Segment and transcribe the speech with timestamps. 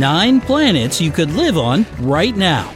[0.00, 2.72] Nine planets you could live on right now.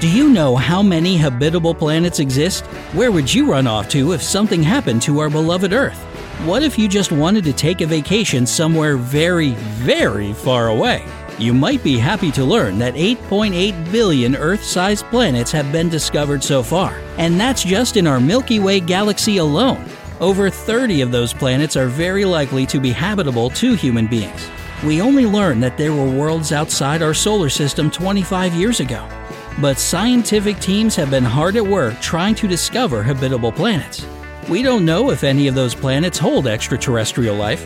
[0.00, 2.64] Do you know how many habitable planets exist?
[2.94, 6.02] Where would you run off to if something happened to our beloved Earth?
[6.46, 11.04] What if you just wanted to take a vacation somewhere very, very far away?
[11.38, 16.42] You might be happy to learn that 8.8 billion Earth sized planets have been discovered
[16.42, 19.84] so far, and that's just in our Milky Way galaxy alone.
[20.22, 24.48] Over 30 of those planets are very likely to be habitable to human beings.
[24.84, 29.08] We only learned that there were worlds outside our solar system 25 years ago.
[29.60, 34.04] But scientific teams have been hard at work trying to discover habitable planets.
[34.48, 37.64] We don't know if any of those planets hold extraterrestrial life,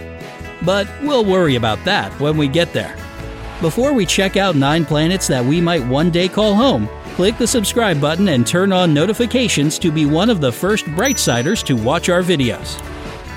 [0.63, 2.95] but we'll worry about that when we get there.
[3.63, 7.47] Before we check out nine planets that we might one day call home, click the
[7.47, 12.11] subscribe button and turn on notifications to be one of the first Brightsiders to watch
[12.11, 12.77] our videos.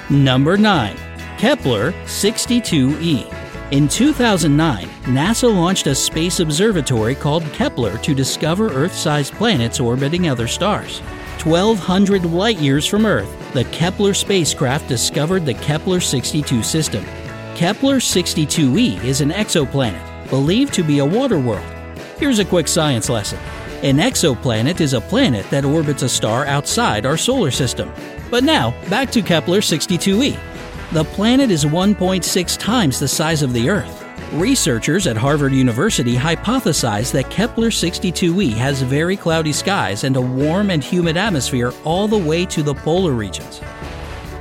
[0.09, 0.97] Number 9.
[1.37, 3.48] Kepler 62e.
[3.71, 10.27] In 2009, NASA launched a space observatory called Kepler to discover Earth sized planets orbiting
[10.27, 11.01] other stars.
[11.43, 17.05] 1,200 light years from Earth, the Kepler spacecraft discovered the Kepler 62 system.
[17.53, 21.71] Kepler 62e is an exoplanet believed to be a water world.
[22.17, 23.37] Here's a quick science lesson.
[23.83, 27.93] An exoplanet is a planet that orbits a star outside our solar system.
[28.31, 30.48] But now, back to Kepler 62e.
[30.91, 34.03] The planet is 1.6 times the size of the Earth.
[34.33, 40.71] Researchers at Harvard University hypothesize that Kepler 62e has very cloudy skies and a warm
[40.71, 43.61] and humid atmosphere all the way to the polar regions.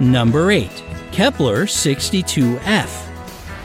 [0.00, 0.70] Number 8.
[1.12, 3.08] Kepler 62f.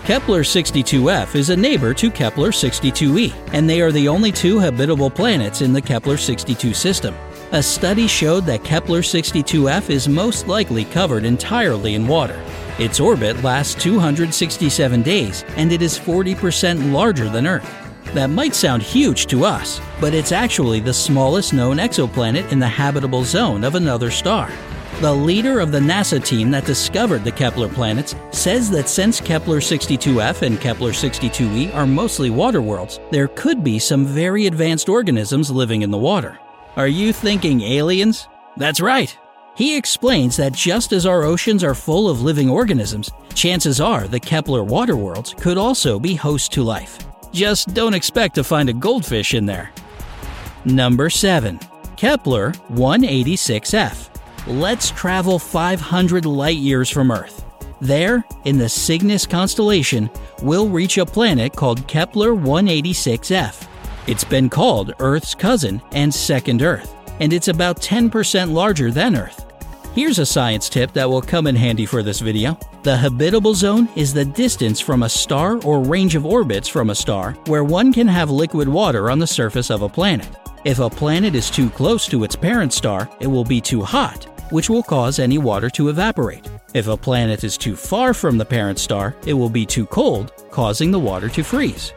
[0.03, 5.09] Kepler 62f is a neighbor to Kepler 62e, and they are the only two habitable
[5.09, 7.15] planets in the Kepler 62 system.
[7.53, 12.43] A study showed that Kepler 62f is most likely covered entirely in water.
[12.79, 17.71] Its orbit lasts 267 days, and it is 40% larger than Earth.
[18.15, 22.67] That might sound huge to us, but it's actually the smallest known exoplanet in the
[22.67, 24.51] habitable zone of another star.
[25.01, 29.59] The leader of the NASA team that discovered the Kepler planets says that since Kepler
[29.59, 35.51] 62f and Kepler 62e are mostly water worlds, there could be some very advanced organisms
[35.51, 36.39] living in the water.
[36.75, 38.27] Are you thinking aliens?
[38.57, 39.15] That's right!
[39.55, 44.19] He explains that just as our oceans are full of living organisms, chances are the
[44.19, 46.97] Kepler water worlds could also be host to life.
[47.31, 49.71] Just don't expect to find a goldfish in there.
[50.65, 51.59] Number 7.
[51.95, 54.09] Kepler 186f.
[54.47, 57.45] Let's travel 500 light years from Earth.
[57.81, 60.09] There, in the Cygnus constellation,
[60.41, 63.67] we'll reach a planet called Kepler 186f.
[64.05, 69.45] It's been called Earth's cousin and second Earth, and it's about 10% larger than Earth.
[69.95, 72.59] Here's a science tip that will come in handy for this video.
[72.81, 76.95] The habitable zone is the distance from a star or range of orbits from a
[76.95, 80.27] star where one can have liquid water on the surface of a planet.
[80.65, 84.25] If a planet is too close to its parent star, it will be too hot,
[84.51, 86.45] which will cause any water to evaporate.
[86.73, 90.33] If a planet is too far from the parent star, it will be too cold,
[90.51, 91.93] causing the water to freeze.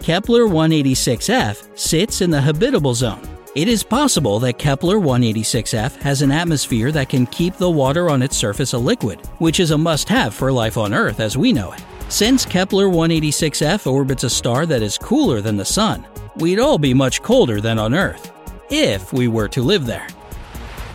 [0.00, 3.20] Kepler 186f sits in the habitable zone.
[3.54, 8.22] It is possible that Kepler 186f has an atmosphere that can keep the water on
[8.22, 11.52] its surface a liquid, which is a must have for life on Earth as we
[11.52, 11.84] know it.
[12.08, 16.06] Since Kepler 186f orbits a star that is cooler than the Sun,
[16.36, 18.32] we'd all be much colder than on Earth,
[18.70, 20.06] if we were to live there.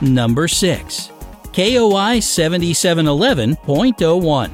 [0.02, 1.12] Number 6.
[1.52, 4.52] KOI 7711.01.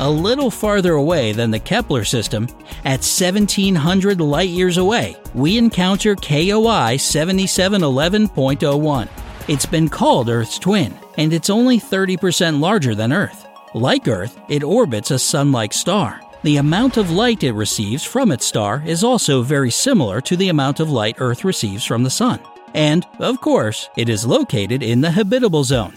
[0.00, 2.48] A little farther away than the Kepler system,
[2.84, 9.08] at 1700 light years away, we encounter KOI 7711.01.
[9.48, 13.46] It's been called Earth's twin, and it's only 30% larger than Earth.
[13.74, 16.20] Like Earth, it orbits a sun like star.
[16.42, 20.50] The amount of light it receives from its star is also very similar to the
[20.50, 22.38] amount of light Earth receives from the Sun.
[22.74, 25.94] And, of course, it is located in the habitable zone.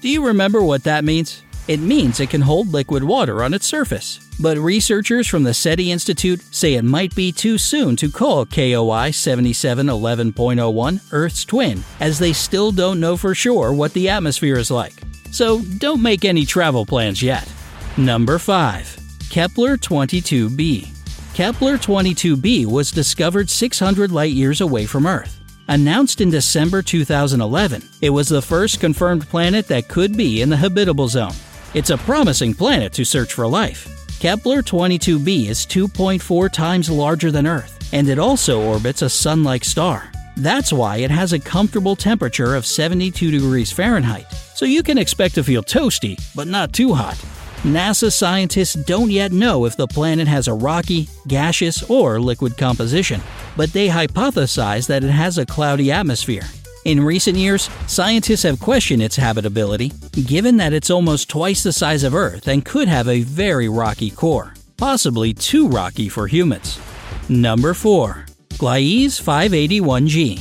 [0.00, 1.42] Do you remember what that means?
[1.68, 4.18] It means it can hold liquid water on its surface.
[4.40, 9.10] But researchers from the SETI Institute say it might be too soon to call KOI
[9.10, 14.94] 7711.01 Earth's twin, as they still don't know for sure what the atmosphere is like.
[15.30, 17.48] So don't make any travel plans yet.
[17.96, 18.98] Number 5.
[19.30, 20.88] Kepler 22b.
[21.34, 25.38] Kepler 22b was discovered 600 light years away from Earth.
[25.68, 30.56] Announced in December 2011, it was the first confirmed planet that could be in the
[30.56, 31.32] habitable zone.
[31.74, 33.88] It's a promising planet to search for life.
[34.20, 39.64] Kepler 22b is 2.4 times larger than Earth, and it also orbits a sun like
[39.64, 40.12] star.
[40.36, 45.34] That's why it has a comfortable temperature of 72 degrees Fahrenheit, so you can expect
[45.36, 47.16] to feel toasty, but not too hot.
[47.62, 53.22] NASA scientists don't yet know if the planet has a rocky, gaseous, or liquid composition,
[53.56, 56.44] but they hypothesize that it has a cloudy atmosphere.
[56.84, 59.92] In recent years, scientists have questioned its habitability,
[60.26, 64.10] given that it's almost twice the size of Earth and could have a very rocky
[64.10, 66.80] core, possibly too rocky for humans.
[67.28, 68.26] Number 4.
[68.54, 70.40] Gliese 581g.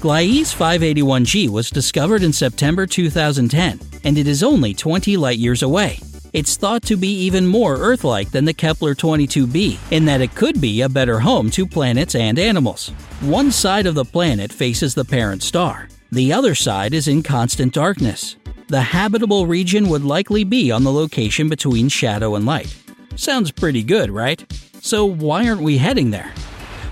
[0.00, 5.98] Gliese 581g was discovered in September 2010, and it is only 20 light years away.
[6.34, 10.34] It's thought to be even more Earth like than the Kepler 22b, in that it
[10.34, 12.88] could be a better home to planets and animals.
[13.20, 17.72] One side of the planet faces the parent star, the other side is in constant
[17.72, 18.34] darkness.
[18.66, 22.74] The habitable region would likely be on the location between shadow and light.
[23.14, 24.44] Sounds pretty good, right?
[24.80, 26.34] So, why aren't we heading there?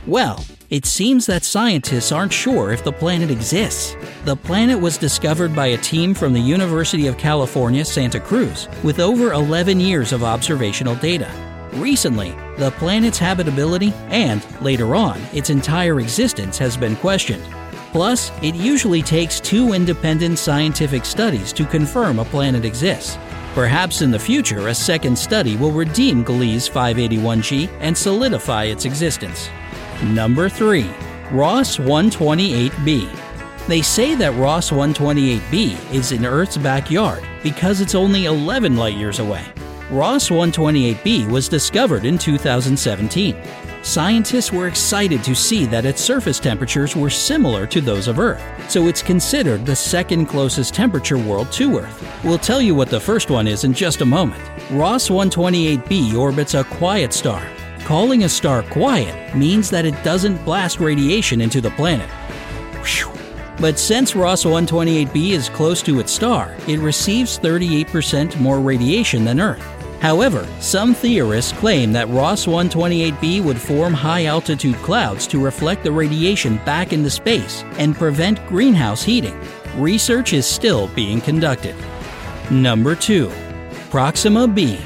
[0.06, 3.94] Well, it seems that scientists aren't sure if the planet exists.
[4.24, 8.98] The planet was discovered by a team from the University of California, Santa Cruz, with
[8.98, 11.30] over 11 years of observational data.
[11.74, 17.44] Recently, the planet's habitability and, later on, its entire existence has been questioned.
[17.92, 23.18] Plus, it usually takes two independent scientific studies to confirm a planet exists.
[23.52, 29.50] Perhaps in the future, a second study will redeem Gliese 581g and solidify its existence.
[30.02, 30.90] Number 3.
[31.30, 33.08] Ross 128b.
[33.68, 39.20] They say that Ross 128b is in Earth's backyard because it's only 11 light years
[39.20, 39.44] away.
[39.90, 43.36] Ross 128b was discovered in 2017.
[43.82, 48.42] Scientists were excited to see that its surface temperatures were similar to those of Earth,
[48.68, 52.24] so it's considered the second closest temperature world to Earth.
[52.24, 54.42] We'll tell you what the first one is in just a moment.
[54.70, 57.44] Ross 128b orbits a quiet star,
[57.84, 62.08] Calling a star quiet means that it doesn't blast radiation into the planet.
[63.60, 69.40] But since Ross 128b is close to its star, it receives 38% more radiation than
[69.40, 69.62] Earth.
[70.00, 75.92] However, some theorists claim that Ross 128b would form high altitude clouds to reflect the
[75.92, 79.38] radiation back into space and prevent greenhouse heating.
[79.76, 81.76] Research is still being conducted.
[82.50, 83.30] Number 2.
[83.90, 84.80] Proxima b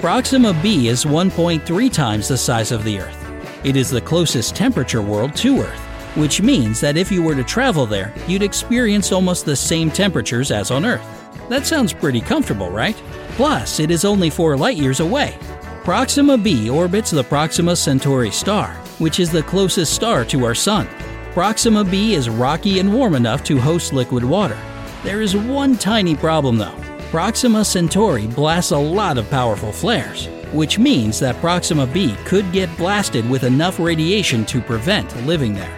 [0.00, 3.18] Proxima b is 1.3 times the size of the Earth.
[3.64, 5.80] It is the closest temperature world to Earth,
[6.14, 10.52] which means that if you were to travel there, you'd experience almost the same temperatures
[10.52, 11.02] as on Earth.
[11.48, 12.94] That sounds pretty comfortable, right?
[13.30, 15.36] Plus, it is only 4 light years away.
[15.82, 20.86] Proxima b orbits the Proxima Centauri star, which is the closest star to our Sun.
[21.32, 24.58] Proxima b is rocky and warm enough to host liquid water.
[25.02, 26.97] There is one tiny problem though.
[27.10, 32.76] Proxima Centauri blasts a lot of powerful flares, which means that Proxima b could get
[32.76, 35.74] blasted with enough radiation to prevent living there.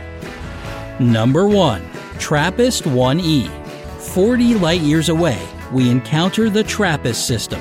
[0.99, 1.89] Number 1.
[2.19, 3.49] TRAPPIST 1e
[4.01, 5.41] 40 light years away,
[5.73, 7.61] we encounter the TRAPPIST system.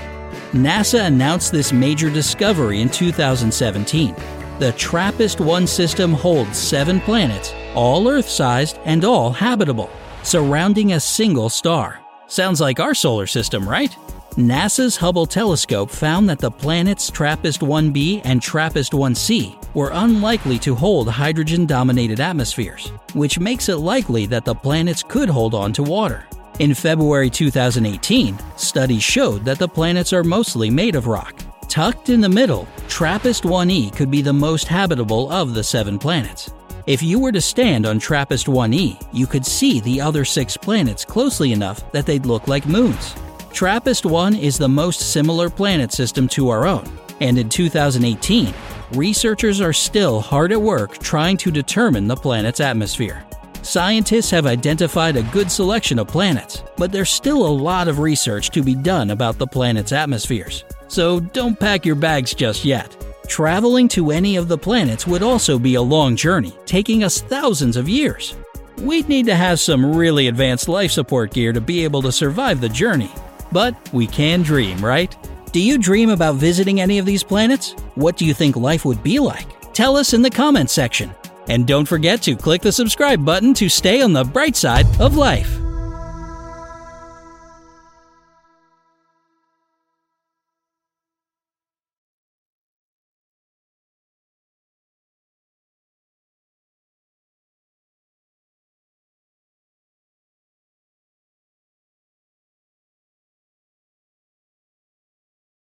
[0.52, 4.16] NASA announced this major discovery in 2017.
[4.58, 9.92] The TRAPPIST 1 system holds seven planets, all Earth sized and all habitable,
[10.24, 12.00] surrounding a single star.
[12.30, 13.96] Sounds like our solar system, right?
[14.36, 20.76] NASA's Hubble telescope found that the planets TRAPPIST 1b and TRAPPIST 1c were unlikely to
[20.76, 25.82] hold hydrogen dominated atmospheres, which makes it likely that the planets could hold on to
[25.82, 26.28] water.
[26.60, 31.34] In February 2018, studies showed that the planets are mostly made of rock.
[31.68, 36.52] Tucked in the middle, TRAPPIST 1e could be the most habitable of the seven planets.
[36.86, 41.04] If you were to stand on TRAPPIST 1e, you could see the other six planets
[41.04, 43.16] closely enough that they'd look like moons.
[43.52, 46.86] TRAPPIST 1 is the most similar planet system to our own,
[47.20, 48.54] and in 2018,
[48.94, 53.26] researchers are still hard at work trying to determine the planet's atmosphere.
[53.62, 58.52] Scientists have identified a good selection of planets, but there's still a lot of research
[58.52, 60.64] to be done about the planet's atmospheres.
[60.88, 62.96] So don't pack your bags just yet.
[63.30, 67.78] Traveling to any of the planets would also be a long journey, taking us thousands
[67.78, 68.36] of years.
[68.80, 72.60] We'd need to have some really advanced life support gear to be able to survive
[72.60, 73.12] the journey.
[73.52, 75.16] But we can dream, right?
[75.52, 77.74] Do you dream about visiting any of these planets?
[77.94, 79.74] What do you think life would be like?
[79.74, 81.14] Tell us in the comments section.
[81.50, 85.16] And don't forget to click the subscribe button to stay on the bright side of
[85.16, 85.59] life.